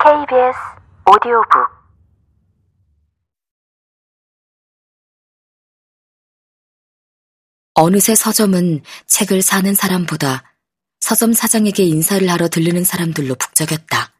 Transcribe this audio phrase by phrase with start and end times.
[0.00, 0.56] KBS
[1.10, 1.48] 오디오북
[7.74, 10.54] 어느새 서점은 책을 사는 사람보다
[11.00, 14.12] 서점 사장에게 인사를 하러 들르는 사람들로 북적였다.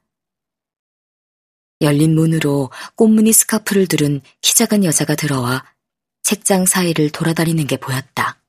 [1.82, 5.64] 열린 문으로 꽃무늬 스카프를 두른 키 작은 여자가 들어와
[6.24, 8.42] 책장 사이를 돌아다니는 게 보였다.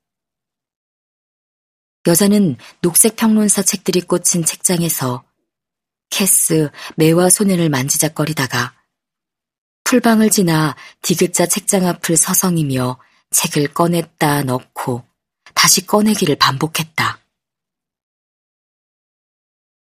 [2.07, 5.28] 여자는 녹색 평론사 책들이 꽂힌 책장에서
[6.09, 8.73] 캐스, 매와 소년을 만지작거리다가
[9.83, 12.99] 풀방을 지나 디귿자 책장 앞을 서성이며
[13.31, 15.03] 책을 꺼냈다 넣고
[15.55, 17.19] 다시 꺼내기를 반복했다.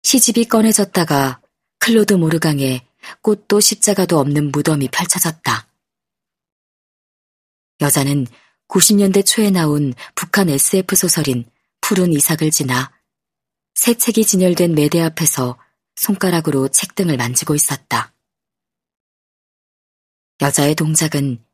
[0.02, 1.40] 시집이 꺼내졌다가
[1.78, 2.86] 클로드 모르강에
[3.22, 5.68] 꽃도 십자가도 없는 무덤이 펼쳐졌다.
[7.80, 8.26] 여자는
[8.68, 11.44] 90년대 초에 나온 북한 SF 소설인
[11.80, 12.92] 푸른 이삭을 지나
[13.74, 15.58] 새 책이 진열된 매대 앞에서
[15.96, 18.12] 손가락으로 책등을 만지고 있었다.
[20.40, 21.44] 여자의 동작은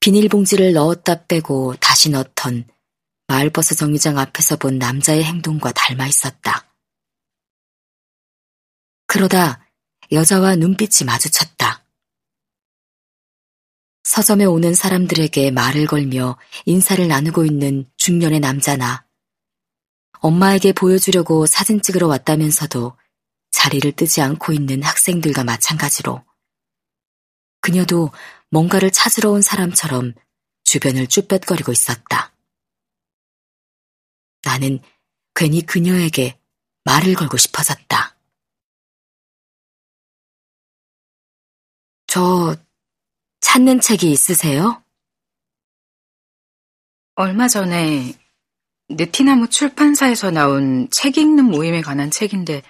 [0.00, 2.66] 비닐봉지를 넣었다 빼고 다시 넣던
[3.26, 6.66] 마을버스 정류장 앞에서 본 남자의 행동과 닮아 있었다.
[9.06, 9.66] 그러다
[10.10, 11.84] 여자와 눈빛이 마주쳤다.
[14.02, 19.06] 서점에 오는 사람들에게 말을 걸며 인사를 나누고 있는 중년의 남자나
[20.20, 22.96] 엄마에게 보여주려고 사진 찍으러 왔다면서도
[23.50, 26.24] 자리를 뜨지 않고 있는 학생들과 마찬가지로
[27.60, 28.10] 그녀도
[28.50, 30.14] 뭔가를 찾으러 온 사람처럼
[30.64, 32.32] 주변을 쭈뼛거리고 있었다.
[34.42, 34.80] 나는
[35.34, 36.38] 괜히 그녀에게
[36.84, 38.16] 말을 걸고 싶어졌다.
[42.06, 42.56] 저
[43.40, 44.82] 찾는 책이 있으세요?
[47.14, 48.18] 얼마 전에
[48.88, 52.62] 느티나무 출판사에서 나온 책 읽는 모임에 관한 책인데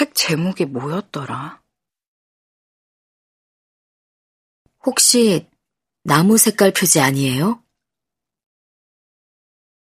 [0.00, 1.62] 책 제목이 뭐였더라?
[4.86, 5.46] 혹시
[6.04, 7.62] 나무 색깔 표지 아니에요?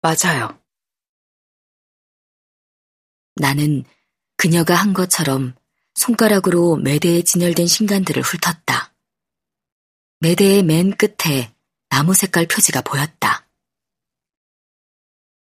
[0.01, 0.61] 맞아요.
[3.35, 3.85] 나는
[4.35, 5.55] 그녀가 한 것처럼
[5.95, 8.93] 손가락으로 매대에 진열된 신간들을 훑었다.
[10.19, 11.55] 매대의 맨 끝에
[11.87, 13.47] 나무 색깔 표지가 보였다.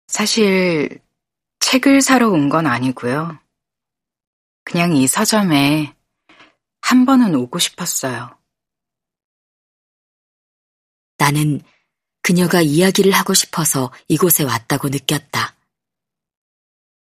[0.05, 1.01] 사실
[1.61, 3.39] 책을 사러 온 건 아니고요.
[4.69, 5.95] 그냥 이 서점에
[6.81, 8.37] 한 번은 오고 싶었어요.
[11.17, 11.61] 나는
[12.21, 15.55] 그녀가 이야기를 하고 싶어서 이곳에 왔다고 느꼈다.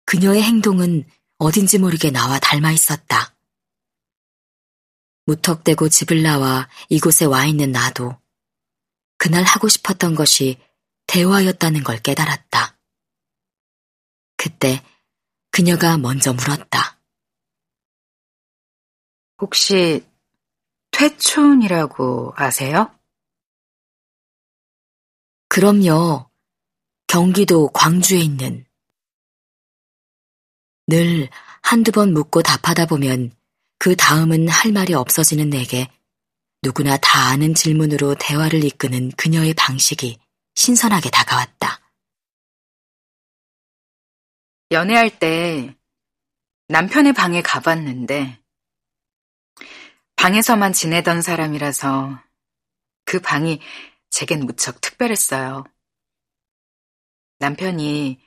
[0.05, 1.09] 그녀의 행동은
[1.39, 3.35] 어딘지 모르게 나와 닮아 있었다.
[5.25, 8.15] 무턱대고 집을 나와 이곳에 와 있는 나도
[9.17, 10.61] 그날 하고 싶었던 것이
[11.07, 12.77] 대화였다는 걸 깨달았다.
[14.37, 14.85] 그때
[15.51, 17.01] 그녀가 먼저 물었다.
[19.45, 20.03] 혹시
[20.91, 22.91] 퇴촌이라고 아세요?
[25.49, 26.31] 그럼요.
[27.07, 28.65] 경기도 광주에 있는.
[30.87, 31.29] 늘
[31.63, 33.33] 한두 번 묻고 답하다 보면
[33.79, 35.91] 그 다음은 할 말이 없어지는 내게
[36.63, 40.19] 누구나 다 아는 질문으로 대화를 이끄는 그녀의 방식이
[40.55, 41.81] 신선하게 다가왔다.
[44.71, 45.77] 연애할 때
[46.69, 48.44] 남편의 방에 가봤는데
[50.25, 52.19] 방에서만 지내던 사람이라서
[53.05, 53.61] 그 방이
[54.09, 55.65] 제겐 무척 특별했어요.
[57.41, 58.25] 남편이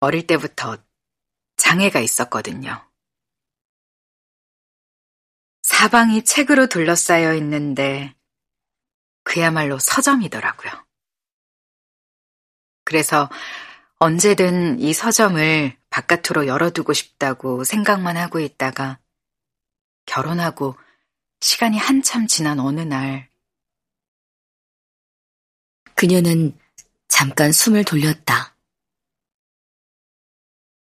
[0.00, 0.78] 어릴 때부터
[1.58, 2.82] 장애가 있었거든요.
[5.60, 8.14] 사방이 책으로 둘러싸여 있는데
[9.24, 10.72] 그야말로 서점이더라고요.
[12.86, 13.28] 그래서
[13.98, 19.01] 언제든 이 서점을 바깥으로 열어두고 싶다고 생각만 하고 있다가
[20.06, 20.76] 결혼하고
[21.40, 23.30] 시간이 한참 지난 어느 날
[25.94, 26.58] 그녀는
[27.08, 28.56] 잠깐 숨을 돌렸다.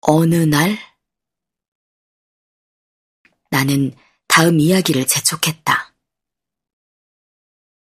[0.01, 0.77] 어느 날?
[3.49, 3.93] 나는
[4.27, 5.93] 다음 이야기를 재촉했다.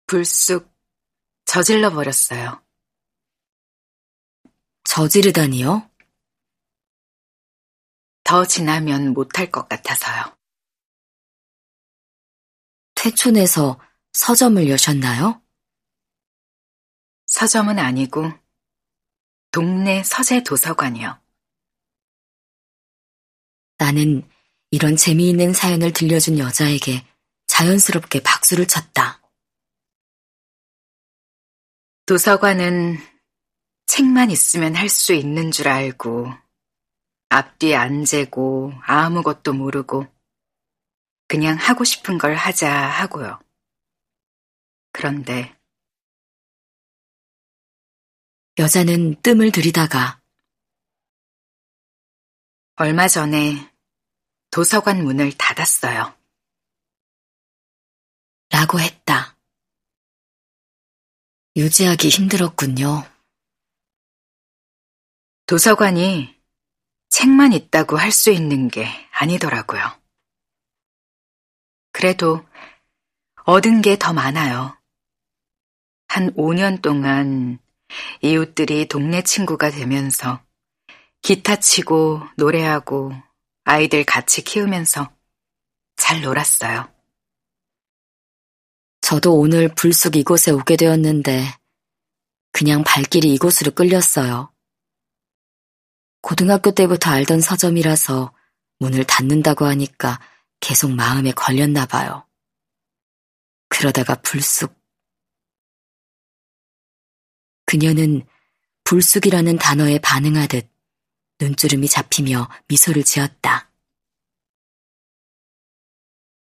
[0.06, 0.70] 불쑥
[1.46, 2.62] 저질러 버렸어요.
[4.84, 5.90] 저지르다니요?
[8.24, 10.36] 더 지나면 못할 것 같아서요.
[13.04, 13.78] 태촌에서
[14.14, 15.42] 서점을 여셨나요?
[17.26, 18.32] 서점은 아니고
[19.50, 21.20] 동네 서재 도서관이요.
[23.76, 24.26] 나는
[24.70, 27.06] 이런 재미있는 사연을 들려준 여자에게
[27.46, 29.20] 자연스럽게 박수를 쳤다.
[32.06, 32.96] 도서관은
[33.84, 36.28] 책만 있으면 할 수 있는 줄 알고
[37.28, 40.13] 앞뒤 안 재고 아무것도 모르고
[41.28, 43.40] 그냥 하고 싶은 걸 하자 하고요.
[44.92, 45.58] 그런데
[48.58, 50.20] 여자는 뜸을 들이다가
[52.76, 53.72] 얼마 전에
[54.50, 56.16] 도서관 문을 닫았어요.
[58.50, 59.36] 라고 했다.
[61.56, 63.10] 유지하기 힘들었군요.
[65.46, 66.40] 도서관이
[67.10, 70.03] 책만 있다고 할 수 있는 게 아니더라고요.
[72.04, 72.44] 그래도
[73.46, 74.76] 얻은 게 더 많아요.
[76.06, 77.58] 한 5년 동안
[78.20, 80.44] 이웃들이 동네 친구가 되면서
[81.22, 83.14] 기타 치고 노래하고
[83.64, 85.10] 아이들 같이 키우면서
[85.96, 86.92] 잘 놀았어요.
[89.00, 91.42] 저도 오늘 불쑥 이곳에 오게 되었는데
[92.52, 94.52] 그냥 발길이 이곳으로 끌렸어요.
[96.20, 98.34] 고등학교 때부터 알던 서점이라서
[98.80, 100.20] 문을 닫는다고 하니까
[100.64, 102.26] 계속 마음에 걸렸나 봐요.
[103.68, 104.74] 그러다가 불쑥
[107.66, 108.26] 그녀는
[108.84, 110.66] 불쑥이라는 단어에 반응하듯
[111.38, 113.70] 눈주름이 잡히며 미소를 지었다.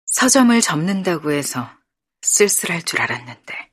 [0.05, 1.71] 서점을 접는다고 해서
[2.21, 3.73] 쓸쓸할 줄 알았는데.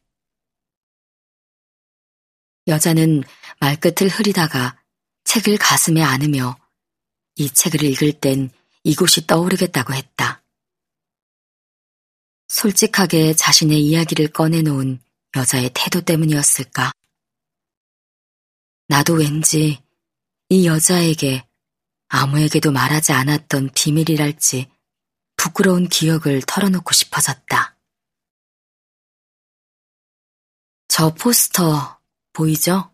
[2.68, 3.24] 여자는
[3.60, 4.82] 말끝을 흐리다가
[5.26, 6.56] 책을 가슴에 안으며
[7.36, 8.52] 이 책을 읽을 땐
[8.84, 10.44] 이곳이 떠오르겠다고 했다.
[12.48, 15.02] 솔직하게 자신의 이야기를 꺼내놓은
[15.36, 16.92] 여자의 태도 때문이었을까?
[18.88, 19.84] 나도 왠지
[20.50, 21.48] 이 여자에게
[22.08, 24.72] 아무에게도 말하지 않았던 비밀이랄지
[25.38, 27.78] 부끄러운 기억을 털어놓고 싶어졌다.
[30.88, 32.00] 저 포스터
[32.34, 32.92] 보이죠?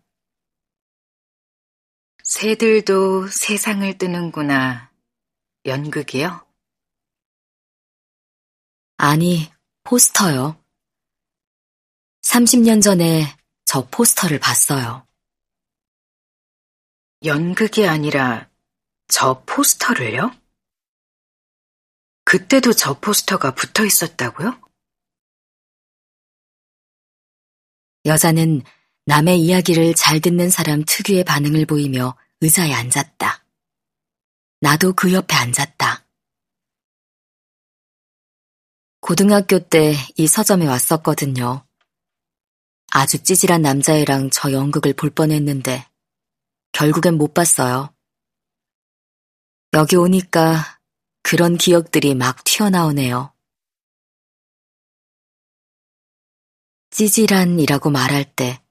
[2.23, 4.91] 새들도 세상을 뜨는구나.
[5.65, 6.45] 연극이요?
[8.97, 9.51] 아니,
[9.83, 10.63] 포스터요.
[12.21, 13.35] 30년 전에
[13.65, 15.07] 저 포스터를 봤어요.
[17.23, 18.49] 연극이 아니라
[19.07, 20.31] 저 포스터를요?
[22.25, 24.61] 그때도 저 포스터가 붙어 있었다고요?
[28.05, 28.61] 여자는
[29.05, 33.44] 남의 이야기를 잘 듣는 사람 특유의 반응을 보이며 의자에 앉았다.
[34.65, 36.07] 나도 그 옆에 앉았다.
[38.99, 41.67] 고등학교 때 이 서점에 왔었거든요.
[42.89, 45.87] 아주 찌질한 남자애랑 저 연극을 볼 뻔했는데
[46.71, 47.93] 결국엔 못 봤어요.
[49.73, 50.79] 여기 오니까
[51.21, 53.35] 그런 기억들이 막 튀어나오네요.
[56.89, 58.63] 찌질한이라고 말할 때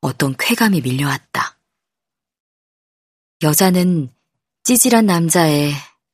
[0.00, 1.58] 어떤 쾌감이 밀려왔다.
[3.42, 4.10] 여자는
[4.64, 5.72] 찌질한 남자에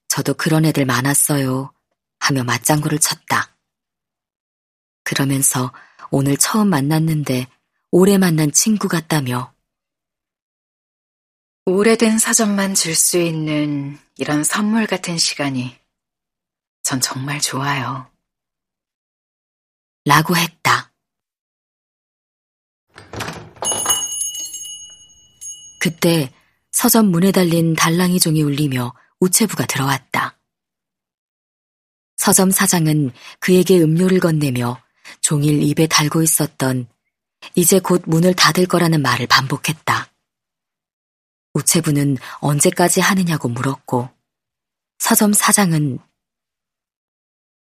[0.08, 1.72] 저도 그런 애들 많았어요
[2.18, 3.56] 하며 맞장구를 쳤다.
[5.04, 5.72] 그러면서
[6.10, 7.46] 오늘 처음 만났는데
[7.92, 9.54] 오래 만난 친구 같다며
[11.64, 15.78] 오래된 서점만 줄 수 있는 이런 선물 같은 시간이
[16.82, 18.10] 전 정말 좋아요.
[20.04, 20.92] 라고 했다.
[25.78, 26.32] 그때
[26.72, 30.38] 서점 문에 달린 달랑이 종이 울리며 우체부가 들어왔다.
[32.16, 34.80] 서점 사장은 그에게 음료를 건네며
[35.20, 36.86] 종일 입에 달고 있었던
[37.54, 40.12] 이제 곧 문을 닫을 거라는 말을 반복했다.
[41.54, 44.08] 우체부는 언제까지 하느냐고 물었고
[44.98, 45.98] 서점 사장은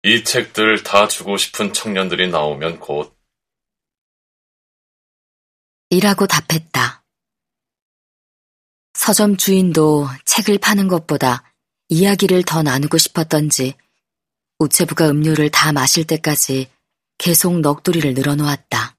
[0.03, 3.15] 이 책들 다 주고 싶은 청년들이 나오면 곧
[5.89, 6.96] 이라고 답했다.
[9.07, 11.53] 서점 주인도 책을 파는 것보다
[11.87, 13.73] 이야기를 더 나누고 싶었던지
[14.59, 16.67] 우체부가 음료를 다 마실 때까지
[17.17, 18.96] 계속 넋두리를 늘어놓았다.